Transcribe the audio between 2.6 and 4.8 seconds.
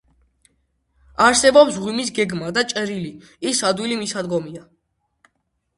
ჭრილი, ის ადვილი მისადგომია.